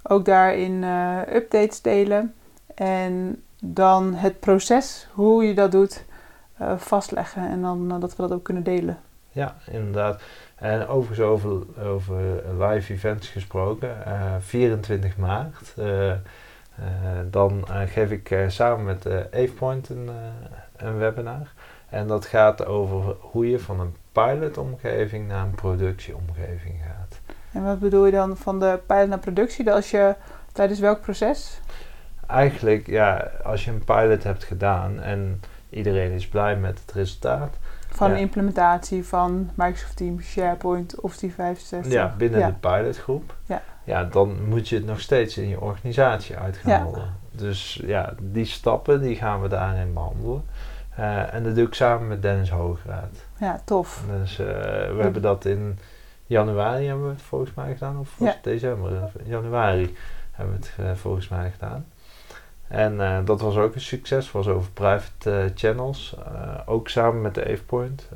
ook 0.04 0.26
daarin 0.26 0.84
eh, 0.84 1.36
updates 1.36 1.82
delen. 1.82 2.34
En 2.76 3.44
dan 3.62 4.14
het 4.14 4.40
proces, 4.40 5.08
hoe 5.14 5.44
je 5.44 5.54
dat 5.54 5.72
doet, 5.72 6.06
eh, 6.58 6.78
vastleggen. 6.78 7.50
En 7.50 7.62
dan 7.62 7.92
eh, 7.92 8.00
dat 8.00 8.16
we 8.16 8.22
dat 8.22 8.32
ook 8.32 8.44
kunnen 8.44 8.64
delen. 8.64 8.98
Ja, 9.32 9.56
inderdaad. 9.72 10.22
En 10.56 10.88
overigens 10.88 11.28
over, 11.28 11.82
over 11.84 12.44
live 12.60 12.94
events 12.94 13.28
gesproken, 13.28 14.06
eh, 14.06 14.36
24 14.40 15.18
maart, 15.18 15.74
eh, 15.76 16.12
eh, 16.12 16.18
dan 17.32 17.68
geef 17.88 18.12
ik 18.12 18.36
samen 18.48 18.86
met 18.86 19.06
AvePoint 19.34 19.90
een, 19.90 20.10
een 20.78 20.98
webinar. 20.98 21.54
En 21.90 22.08
dat 22.08 22.26
gaat 22.26 22.66
over 22.66 23.16
hoe 23.20 23.50
je 23.50 23.60
van 23.60 23.80
een 23.80 23.96
pilotomgeving 24.12 25.28
naar 25.28 25.46
een 25.46 25.56
productieomgeving 25.56 26.76
gaat. 26.88 27.20
En 27.52 27.64
wat 27.64 27.80
bedoel 27.80 28.06
je 28.06 28.12
dan 28.12 28.38
van 28.38 28.60
de 28.60 28.80
pilot 28.88 29.08
naar 29.08 29.20
productie? 29.20 29.64
Dat 29.64 29.76
als 29.76 29.92
je 29.92 30.16
tijdens 30.52 30.80
welk 30.80 31.02
proces? 31.02 31.62
Eigenlijk, 32.28 32.88
ja, 32.88 33.32
als 33.44 33.66
je 33.66 33.72
een 33.72 33.84
pilot 33.84 34.24
hebt 34.24 34.44
gedaan 34.44 35.00
en 35.02 35.42
iedereen 35.70 36.12
is 36.12 36.28
blij 36.28 36.56
met 36.58 36.80
het 36.80 36.92
resultaat, 36.92 37.58
Van 37.90 38.10
Ja. 38.10 38.14
de 38.16 38.20
implementatie 38.22 39.06
van 39.06 39.50
Microsoft 39.56 39.96
Teams, 39.98 40.26
SharePoint, 40.26 41.00
Office 41.00 41.20
365. 41.20 41.92
ja, 41.94 42.14
binnen 42.18 42.40
Ja. 42.40 42.48
de 42.48 42.54
pilotgroep, 42.54 43.34
Ja. 43.46 43.62
ja, 43.84 44.04
dan 44.04 44.46
moet 44.50 44.70
je 44.70 44.76
het 44.76 44.86
nog 44.86 45.00
steeds 45.00 45.38
in 45.38 45.48
je 45.50 45.62
organisatie 45.62 46.38
uit 46.38 46.58
gaan 46.58 46.72
Ja. 46.72 46.82
rollen. 46.84 47.14
Dus 47.32 47.82
ja, 47.86 48.14
die 48.22 48.46
stappen 48.46 49.02
die 49.02 49.16
gaan 49.16 49.42
we 49.42 49.48
daarin 49.48 49.94
behandelen. 49.94 50.44
Eh, 50.96 51.34
en 51.34 51.44
dat 51.44 51.56
doe 51.56 51.66
ik 51.68 51.74
samen 51.74 52.08
met 52.08 52.22
Dennis 52.22 52.50
Hoograad. 52.50 53.16
Ja, 53.40 53.62
tof. 53.66 54.04
Dus 54.22 54.38
we 54.38 54.98
hebben 55.00 55.22
dat 55.22 55.46
in 55.46 55.80
januari 56.26 56.86
hebben 56.88 57.06
we 57.06 57.12
het 57.12 57.22
volgens 57.22 57.54
mij 57.54 57.74
gedaan, 57.74 58.00
of 58.00 58.16
Ja. 58.20 58.36
december? 58.42 58.92
Januari 59.24 59.96
hebben 60.32 60.60
we 60.60 60.66
het 60.66 60.74
eh, 60.88 60.96
volgens 60.96 61.28
mij 61.28 61.52
gedaan. 61.52 61.86
En 62.68 63.02
eh, 63.02 63.18
dat 63.26 63.42
was 63.42 63.58
ook 63.58 63.76
een 63.76 63.82
succes, 63.82 64.32
was 64.32 64.48
over 64.48 64.72
private 64.72 65.32
eh, 65.32 65.46
channels, 65.56 66.16
eh, 66.26 66.60
ook 66.66 66.90
samen 66.90 67.22
met 67.22 67.36
de 67.36 67.46
AvePoint. 67.46 68.10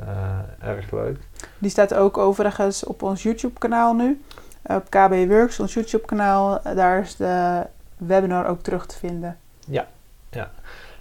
Erg 0.60 0.92
leuk. 0.92 1.18
Die 1.58 1.70
staat 1.70 1.94
ook 1.94 2.18
overigens 2.18 2.84
op 2.84 3.02
ons 3.02 3.24
YouTube 3.24 3.60
kanaal 3.60 3.94
nu. 3.94 4.22
Op 4.64 4.90
KB 4.90 5.28
Works, 5.28 5.60
ons 5.60 5.74
YouTube 5.74 6.06
kanaal. 6.06 6.62
Daar 6.76 7.00
is 7.00 7.16
de 7.16 7.64
webinar 7.98 8.48
ook 8.48 8.62
terug 8.62 8.86
te 8.86 8.98
vinden. 8.98 9.38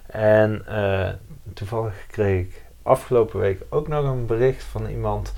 En 0.05 0.63
eh, 0.67 1.09
toevallig 1.53 2.07
kreeg 2.07 2.45
ik 2.45 2.63
afgelopen 2.81 3.39
week 3.39 3.61
ook 3.69 3.87
nog 3.87 4.05
een 4.05 4.25
bericht 4.25 4.63
van 4.63 4.87
iemand 4.87 5.33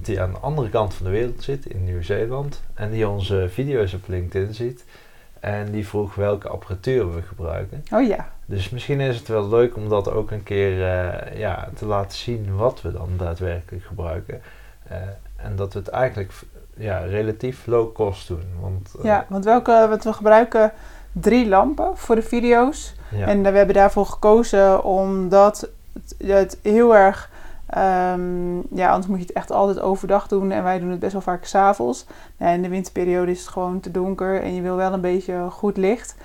die 0.00 0.20
aan 0.20 0.32
de 0.32 0.38
andere 0.38 0.68
kant 0.68 0.94
van 0.94 1.06
de 1.06 1.12
wereld 1.12 1.42
zit, 1.42 1.66
in 1.66 1.84
Nieuw-Zeeland. 1.84 2.62
En 2.74 2.90
die 2.90 3.08
onze 3.08 3.46
video's 3.50 3.94
op 3.94 4.08
LinkedIn 4.08 4.54
ziet. 4.54 4.84
En 5.44 5.70
die 5.70 5.88
vroeg 5.88 6.14
welke 6.14 6.48
apparatuur 6.48 7.14
we 7.14 7.22
gebruiken. 7.22 7.84
Oh 7.92 8.06
ja, 8.06 8.28
Dus 8.46 8.70
misschien 8.70 9.00
is 9.00 9.16
het 9.18 9.28
wel 9.28 9.48
leuk 9.48 9.76
om 9.76 9.88
dat 9.88 10.10
ook 10.10 10.30
een 10.30 10.42
keer 10.42 10.88
eh, 10.88 11.38
ja, 11.38 11.68
te 11.74 11.86
laten 11.86 12.18
zien 12.18 12.56
wat 12.56 12.82
we 12.82 12.92
dan 12.92 13.08
daadwerkelijk 13.16 13.84
gebruiken. 13.84 14.42
Eh, 14.88 14.96
en 15.36 15.56
dat 15.56 15.72
we 15.72 15.78
het 15.78 15.88
eigenlijk 15.88 16.32
ja, 16.76 16.98
relatief 16.98 17.66
low 17.66 17.94
cost 17.94 18.28
doen. 18.28 18.44
Want, 18.60 18.94
eh, 18.98 19.04
ja 19.04 19.26
want, 19.28 19.44
welke, 19.44 19.86
want 19.88 20.04
we 20.04 20.12
gebruiken 20.12 20.72
drie 21.12 21.48
lampen 21.48 21.96
voor 21.96 22.14
de 22.14 22.22
video's. 22.22 22.94
ja. 23.10 23.26
En 23.26 23.42
we 23.42 23.48
hebben 23.48 23.74
daarvoor 23.74 24.06
gekozen 24.06 24.84
omdat 24.84 25.70
het, 25.92 26.14
het 26.26 26.58
heel 26.62 26.96
erg... 26.96 27.30
ehm, 27.66 28.56
ja, 28.76 28.88
anders 28.90 29.06
moet 29.06 29.18
je 29.18 29.26
het 29.26 29.32
echt 29.36 29.50
altijd 29.50 29.80
overdag 29.80 30.28
doen. 30.28 30.50
En 30.50 30.62
wij 30.62 30.78
doen 30.78 30.90
het 30.90 30.98
best 31.00 31.12
wel 31.12 31.20
vaak 31.22 31.44
s'avonds. 31.44 32.06
Ja, 32.36 32.48
in 32.48 32.62
de 32.62 32.68
winterperiode 32.68 33.30
is 33.30 33.38
het 33.40 33.48
gewoon 33.48 33.80
te 33.80 33.90
donker. 33.90 34.42
En 34.42 34.54
je 34.54 34.62
wil 34.62 34.76
wel 34.76 34.92
een 34.92 35.00
beetje 35.00 35.46
goed 35.50 35.76
licht. 35.76 36.16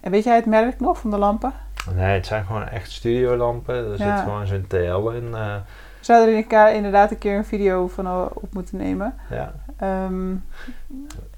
En 0.00 0.10
weet 0.10 0.24
jij 0.24 0.36
het 0.36 0.46
merk 0.46 0.80
nog 0.80 0.98
van 0.98 1.10
de 1.10 1.18
lampen? 1.18 1.52
Nee, 1.94 2.14
het 2.14 2.26
zijn 2.26 2.44
gewoon 2.44 2.68
echt 2.68 2.90
studiolampen. 2.90 3.74
Er 3.74 3.98
Ja. 3.98 4.16
zit 4.16 4.24
gewoon 4.24 4.46
zo'n 4.46 4.64
TL 4.68 5.08
in. 5.08 5.34
eh, 5.34 5.54
We 5.98 6.10
zouden 6.10 6.44
er 6.50 6.74
inderdaad 6.74 7.10
een 7.10 7.18
keer 7.18 7.36
een 7.36 7.44
video 7.44 7.88
van 7.88 8.28
op 8.34 8.52
moeten 8.52 8.76
nemen. 8.76 9.14
ja. 9.30 9.52
Ehm, 9.78 10.34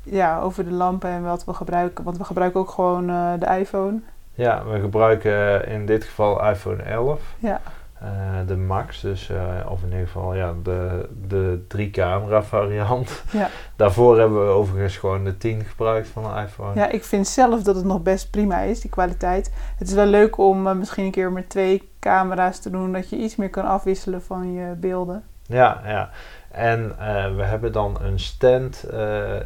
ja, 0.03 0.41
over 0.41 0.65
de 0.65 0.71
lampen 0.73 1.11
en 1.11 1.23
wat 1.23 1.45
we 1.45 1.55
gebruiken. 1.55 2.05
Want 2.05 2.19
we 2.19 2.25
gebruiken 2.25 2.61
ook 2.61 2.71
gewoon 2.71 3.11
eh, 3.11 3.33
de 3.39 3.59
iPhone. 3.59 3.99
ja, 4.35 4.65
we 4.65 4.81
gebruiken 4.81 5.67
in 5.69 5.87
dit 5.87 6.05
geval 6.05 6.49
iPhone 6.49 6.83
11. 6.83 7.21
Ja. 7.39 7.61
Eh, 8.01 8.47
de 8.47 8.57
Max, 8.57 9.01
dus, 9.01 9.29
eh, 9.29 9.67
of 9.69 9.83
in 9.83 9.89
ieder 9.89 10.07
geval 10.07 10.35
ja, 10.35 10.55
de, 10.63 11.09
de 11.29 11.65
drie 11.69 11.91
camera 11.91 12.43
variant. 12.43 13.23
Ja. 13.31 13.49
Daarvoor 13.77 14.19
hebben 14.19 14.47
we 14.47 14.53
overigens 14.53 14.97
gewoon 14.97 15.25
de 15.25 15.37
10 15.37 15.65
gebruikt 15.65 16.09
van 16.09 16.23
de 16.23 16.41
iPhone. 16.41 16.75
ja, 16.75 16.89
ik 16.89 17.05
vind 17.05 17.29
zelf 17.29 17.63
dat 17.63 17.77
het 17.77 17.85
nog 17.85 18.03
best 18.03 18.31
prima 18.31 18.61
is, 18.61 18.81
die 18.81 18.91
kwaliteit. 18.91 19.53
Het 19.77 19.89
is 19.89 19.95
wel 19.95 20.07
leuk 20.07 20.39
om 20.39 20.67
eh, 20.67 20.75
misschien 20.75 21.05
een 21.05 21.11
keer 21.11 21.33
met 21.33 21.49
twee 21.49 21.91
camera's 22.01 22.59
te 22.59 22.71
doen. 22.71 22.93
Dat 22.93 23.11
je 23.11 23.17
iets 23.17 23.37
meer 23.37 23.51
kan 23.51 23.65
afwisselen 23.65 24.23
van 24.23 24.53
je 24.53 24.75
beelden. 24.75 25.25
Ja, 25.47 25.81
ja. 25.85 26.11
En 26.51 26.89
we 27.37 27.43
hebben 27.43 27.73
dan 27.73 27.97
een 28.01 28.21
stand, 28.21 28.85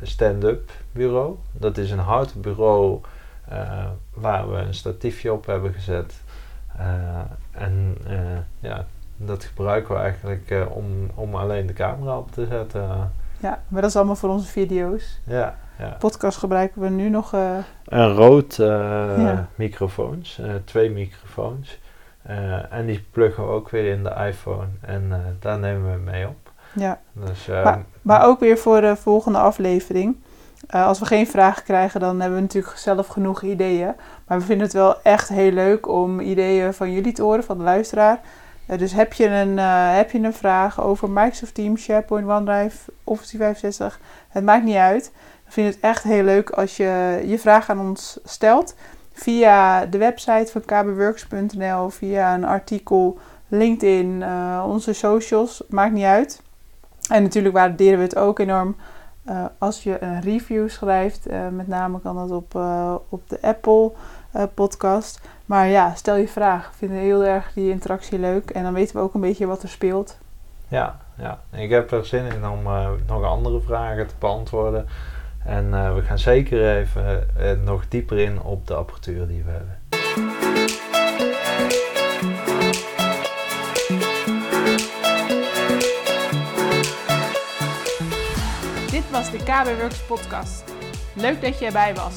stand-up 0.02 0.71
bureau. 0.92 1.37
Dat 1.52 1.78
is 1.78 1.90
een 1.90 1.99
houten 1.99 2.40
bureau 2.40 3.00
waar 4.14 4.50
we 4.50 4.57
een 4.57 4.75
statiefje 4.75 5.33
op 5.33 5.47
hebben 5.47 5.73
gezet. 5.73 6.14
Eh, 6.80 7.62
en 7.62 7.96
eh, 8.06 8.18
ja, 8.60 8.84
dat 9.16 9.44
gebruiken 9.44 9.94
we 9.94 10.00
eigenlijk 10.00 10.50
eh, 10.50 10.62
om, 10.76 11.10
om 11.14 11.34
alleen 11.34 11.66
de 11.66 11.72
camera 11.72 12.18
op 12.18 12.32
te 12.32 12.46
zetten. 12.46 13.12
Ja, 13.38 13.62
maar 13.68 13.80
dat 13.80 13.90
is 13.90 13.96
allemaal 13.96 14.16
voor 14.16 14.30
onze 14.30 14.49
video's. 14.49 15.20
ja, 15.25 15.56
ja. 15.78 15.96
Podcast 15.99 16.38
gebruiken 16.38 16.80
we 16.80 16.88
nu 16.88 17.08
nog. 17.08 17.32
Een 17.84 18.12
rood 18.14 18.54
Ja. 18.56 19.49
microfoons, 19.54 20.40
twee 20.64 20.90
microfoons. 20.90 21.78
En 22.70 22.87
die 22.87 23.04
pluggen 23.10 23.44
we 23.46 23.50
ook 23.50 23.70
weer 23.70 23.92
in 23.92 24.02
de 24.02 24.14
iPhone 24.28 24.66
en 24.80 25.12
daar 25.38 25.58
nemen 25.58 25.92
we 25.92 25.99
mee 26.10 26.28
op. 26.28 26.50
ja. 26.72 26.99
Dus, 27.12 27.49
eh, 27.49 27.64
Maar- 27.64 27.84
Maar 28.02 28.26
ook 28.26 28.40
weer 28.40 28.58
voor 28.58 28.80
de 28.80 28.96
volgende 28.96 29.38
aflevering. 29.38 30.16
Eh, 30.66 30.86
als 30.86 30.98
we 30.98 31.04
geen 31.04 31.26
vragen 31.26 31.62
krijgen, 31.62 32.00
dan 32.00 32.20
hebben 32.20 32.38
we 32.38 32.42
natuurlijk 32.44 32.76
zelf 32.76 33.06
genoeg 33.06 33.42
ideeën. 33.42 33.94
Maar 34.26 34.38
we 34.38 34.44
vinden 34.44 34.64
het 34.66 34.74
wel 34.74 35.02
echt 35.02 35.28
heel 35.28 35.52
leuk 35.52 35.88
om 35.88 36.20
ideeën 36.20 36.74
van 36.74 36.92
jullie 36.92 37.12
te 37.12 37.22
horen, 37.22 37.44
van 37.44 37.58
de 37.58 37.64
luisteraar. 37.64 38.20
Eh, 38.66 38.78
dus 38.78 38.92
heb 38.92 39.12
je, 39.12 39.28
een, 39.28 39.58
eh, 39.58 39.94
heb 39.94 40.10
je 40.10 40.18
een 40.18 40.32
vraag 40.32 40.82
over 40.82 41.10
Microsoft 41.10 41.54
Teams, 41.54 41.82
SharePoint, 41.82 42.28
OneDrive, 42.28 42.92
Office 43.04 43.36
365? 43.36 44.00
Het 44.28 44.44
maakt 44.44 44.64
niet 44.64 44.76
uit. 44.76 45.12
We 45.44 45.52
vinden 45.52 45.72
het 45.72 45.82
echt 45.82 46.02
heel 46.02 46.22
leuk 46.22 46.50
als 46.50 46.76
je 46.76 47.22
je 47.26 47.38
vraag 47.38 47.70
aan 47.70 47.80
ons 47.80 48.18
stelt. 48.24 48.74
Via 49.12 49.86
de 49.86 49.98
website 49.98 50.52
van 50.52 50.60
kbworks.nl, 50.64 51.90
via 51.90 52.34
een 52.34 52.44
artikel 52.44 53.18
LinkedIn, 53.48 54.24
onze 54.64 54.92
socials, 54.92 55.62
maakt 55.68 55.92
niet 55.92 56.04
uit. 56.04 56.42
En 57.08 57.22
natuurlijk 57.22 57.54
waarderen 57.54 57.98
we 57.98 58.04
het 58.04 58.16
ook 58.16 58.38
enorm 58.38 58.76
uh, 59.30 59.44
als 59.58 59.82
je 59.82 60.02
een 60.02 60.20
review 60.20 60.68
schrijft. 60.68 61.30
Uh, 61.30 61.49
met 61.49 61.68
name 61.68 62.00
kan 62.00 62.16
dat 62.16 62.30
op, 62.30 62.54
op 63.08 63.28
de 63.28 63.38
Apple 63.42 63.92
podcast. 64.54 65.20
Maar 65.46 65.68
ja, 65.68 65.94
stel 65.94 66.16
je 66.16 66.28
vraag. 66.28 66.66
Ik 66.66 66.75
vind 66.76 66.92
heel 66.92 67.25
erg 67.25 67.52
die 67.52 67.70
interactie 67.70 68.18
leuk. 68.18 68.50
En 68.50 68.62
dan 68.62 68.72
weten 68.72 68.96
we 68.96 69.02
ook 69.02 69.14
een 69.14 69.20
beetje 69.20 69.46
wat 69.46 69.62
er 69.62 69.68
speelt. 69.68 70.18
Ja, 70.68 71.00
ja. 71.16 71.40
ik 71.50 71.70
heb 71.70 71.90
er 71.90 72.06
zin 72.06 72.25
in 72.25 72.49
om 72.49 72.62
nog 73.06 73.25
andere 73.25 73.60
vragen 73.60 74.06
te 74.06 74.14
beantwoorden. 74.18 74.87
En 75.44 75.94
we 75.94 76.02
gaan 76.02 76.18
zeker 76.18 76.76
even 76.76 77.26
nog 77.64 77.88
dieper 77.88 78.18
in 78.18 78.42
op 78.42 78.66
de 78.66 78.75
apparatuur 78.75 79.26
die 79.26 79.44
we 79.44 79.50
hebben. 79.50 79.89
De 89.30 89.37
KB 89.37 89.80
Works 89.80 90.02
podcast. 90.06 90.64
Leuk 91.14 91.40
dat 91.40 91.58
je 91.58 91.66
erbij 91.66 91.94
was. 91.94 92.14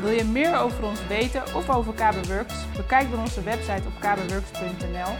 Wil 0.00 0.10
je 0.10 0.24
meer 0.24 0.58
over 0.58 0.84
ons 0.84 1.06
weten 1.06 1.42
of 1.54 1.70
over 1.70 1.92
KB 1.92 2.26
Works? 2.26 2.54
Bekijk 2.76 3.10
dan 3.10 3.20
onze 3.20 3.42
website 3.42 3.82
op 3.86 3.92
kbworks.nl 4.00 5.12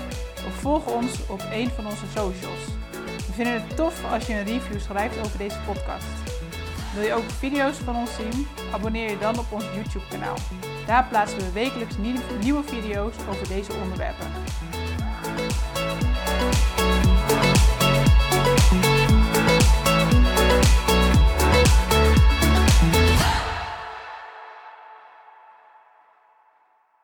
of 0.47 0.55
volg 0.61 0.87
ons 0.87 1.27
op 1.29 1.43
een 1.53 1.71
van 1.71 1.87
onze 1.87 2.07
socials. 2.07 2.65
We 3.27 3.33
vinden 3.33 3.53
het 3.53 3.77
tof 3.77 4.13
als 4.13 4.27
je 4.27 4.33
een 4.33 4.45
review 4.45 4.81
schrijft 4.81 5.19
over 5.19 5.39
deze 5.39 5.59
podcast. 5.67 6.07
Wil 6.95 7.03
je 7.03 7.15
ook 7.15 7.31
video's 7.39 7.77
van 7.77 7.97
ons 7.97 8.15
zien? 8.15 8.47
Abonneer 8.73 9.11
je 9.11 9.19
dan 9.19 9.39
op 9.39 9.53
ons 9.53 9.65
YouTube 9.75 10.09
kanaal. 10.11 10.37
Daar 10.87 11.07
plaatsen 11.09 11.39
we 11.39 11.53
wekelijks 11.53 11.95
nieuwe 12.41 12.63
video's 12.63 13.15
over 13.29 13.49
deze 13.49 13.73
onderwerpen. 13.83 14.27